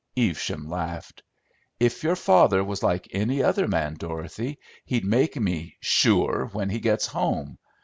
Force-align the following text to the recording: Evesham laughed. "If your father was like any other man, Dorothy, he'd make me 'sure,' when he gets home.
Evesham 0.17 0.67
laughed. 0.67 1.21
"If 1.79 2.01
your 2.01 2.15
father 2.15 2.63
was 2.63 2.81
like 2.81 3.07
any 3.11 3.43
other 3.43 3.67
man, 3.67 3.93
Dorothy, 3.93 4.57
he'd 4.83 5.05
make 5.05 5.35
me 5.35 5.77
'sure,' 5.79 6.49
when 6.51 6.71
he 6.71 6.79
gets 6.79 7.05
home. 7.05 7.59